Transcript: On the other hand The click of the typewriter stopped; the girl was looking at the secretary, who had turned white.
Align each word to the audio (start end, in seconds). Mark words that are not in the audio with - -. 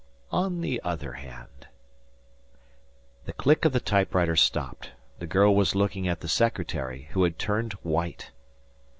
On 0.31 0.61
the 0.61 0.81
other 0.83 1.13
hand 1.13 1.67
The 3.25 3.33
click 3.33 3.65
of 3.65 3.71
the 3.71 3.79
typewriter 3.79 4.35
stopped; 4.35 4.89
the 5.19 5.27
girl 5.27 5.53
was 5.55 5.75
looking 5.75 6.07
at 6.07 6.21
the 6.21 6.27
secretary, 6.27 7.09
who 7.11 7.23
had 7.23 7.37
turned 7.37 7.73
white. 7.83 8.31